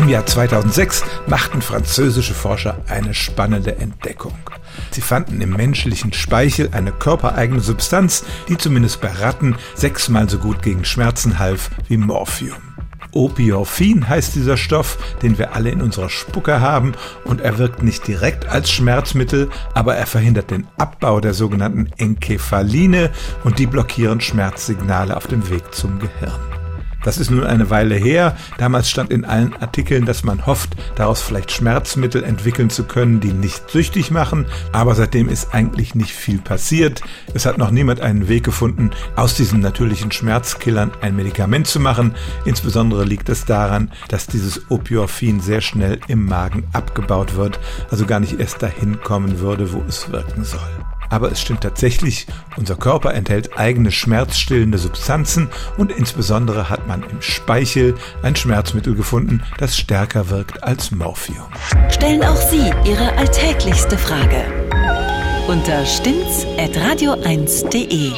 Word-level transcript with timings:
Im 0.00 0.08
Jahr 0.08 0.24
2006 0.24 1.04
machten 1.26 1.60
französische 1.60 2.32
Forscher 2.32 2.78
eine 2.88 3.12
spannende 3.12 3.76
Entdeckung. 3.76 4.38
Sie 4.92 5.02
fanden 5.02 5.42
im 5.42 5.50
menschlichen 5.50 6.14
Speichel 6.14 6.70
eine 6.72 6.90
körpereigene 6.90 7.60
Substanz, 7.60 8.24
die 8.48 8.56
zumindest 8.56 9.02
bei 9.02 9.08
Ratten 9.08 9.56
sechsmal 9.74 10.26
so 10.30 10.38
gut 10.38 10.62
gegen 10.62 10.86
Schmerzen 10.86 11.38
half 11.38 11.68
wie 11.88 11.98
Morphium. 11.98 12.56
Opiorphin 13.12 14.08
heißt 14.08 14.34
dieser 14.36 14.56
Stoff, 14.56 14.96
den 15.20 15.36
wir 15.36 15.54
alle 15.54 15.68
in 15.68 15.82
unserer 15.82 16.08
Spucke 16.08 16.62
haben 16.62 16.94
und 17.24 17.42
er 17.42 17.58
wirkt 17.58 17.82
nicht 17.82 18.06
direkt 18.06 18.48
als 18.48 18.70
Schmerzmittel, 18.70 19.50
aber 19.74 19.96
er 19.96 20.06
verhindert 20.06 20.50
den 20.50 20.66
Abbau 20.78 21.20
der 21.20 21.34
sogenannten 21.34 21.90
Enkephaline 21.98 23.10
und 23.44 23.58
die 23.58 23.66
blockieren 23.66 24.22
Schmerzsignale 24.22 25.14
auf 25.14 25.26
dem 25.26 25.50
Weg 25.50 25.74
zum 25.74 25.98
Gehirn. 25.98 26.49
Das 27.04 27.18
ist 27.18 27.30
nun 27.30 27.44
eine 27.44 27.70
Weile 27.70 27.94
her. 27.94 28.36
Damals 28.58 28.90
stand 28.90 29.10
in 29.10 29.24
allen 29.24 29.54
Artikeln, 29.56 30.04
dass 30.04 30.24
man 30.24 30.46
hofft, 30.46 30.76
daraus 30.96 31.22
vielleicht 31.22 31.50
Schmerzmittel 31.50 32.22
entwickeln 32.24 32.70
zu 32.70 32.84
können, 32.84 33.20
die 33.20 33.32
nicht 33.32 33.70
süchtig 33.70 34.10
machen. 34.10 34.46
Aber 34.72 34.94
seitdem 34.94 35.28
ist 35.28 35.54
eigentlich 35.54 35.94
nicht 35.94 36.12
viel 36.12 36.38
passiert. 36.38 37.02
Es 37.34 37.46
hat 37.46 37.58
noch 37.58 37.70
niemand 37.70 38.00
einen 38.00 38.28
Weg 38.28 38.44
gefunden, 38.44 38.90
aus 39.16 39.34
diesen 39.34 39.60
natürlichen 39.60 40.12
Schmerzkillern 40.12 40.92
ein 41.00 41.16
Medikament 41.16 41.66
zu 41.66 41.80
machen. 41.80 42.14
Insbesondere 42.44 43.04
liegt 43.04 43.28
es 43.28 43.44
daran, 43.44 43.90
dass 44.08 44.26
dieses 44.26 44.70
Opiorphin 44.70 45.40
sehr 45.40 45.60
schnell 45.60 45.98
im 46.08 46.26
Magen 46.26 46.64
abgebaut 46.72 47.36
wird, 47.36 47.58
also 47.90 48.06
gar 48.06 48.20
nicht 48.20 48.38
erst 48.38 48.62
dahin 48.62 49.00
kommen 49.00 49.40
würde, 49.40 49.72
wo 49.72 49.82
es 49.88 50.10
wirken 50.10 50.44
soll. 50.44 50.60
Aber 51.10 51.30
es 51.30 51.40
stimmt 51.40 51.62
tatsächlich, 51.62 52.26
unser 52.56 52.76
Körper 52.76 53.12
enthält 53.12 53.58
eigene 53.58 53.90
schmerzstillende 53.90 54.78
Substanzen 54.78 55.50
und 55.76 55.92
insbesondere 55.92 56.70
hat 56.70 56.86
man 56.86 57.02
im 57.02 57.20
Speichel 57.20 57.96
ein 58.22 58.36
Schmerzmittel 58.36 58.94
gefunden, 58.94 59.42
das 59.58 59.76
stärker 59.76 60.30
wirkt 60.30 60.64
als 60.64 60.92
Morphium. 60.92 61.44
Stellen 61.90 62.22
auch 62.22 62.36
Sie 62.36 62.72
Ihre 62.84 63.12
alltäglichste 63.18 63.98
Frage 63.98 64.44
unter 65.48 65.84
stimmtz.radio1.de. 65.84 68.12